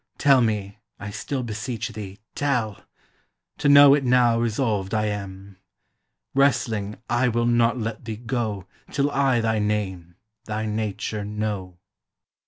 [0.17, 2.83] Tell me, I still beseech thee, tell;
[3.59, 5.57] To know it now resolved I am;
[6.33, 11.77] Wrestling, I will not let thee go Till I thy name, thy nature know.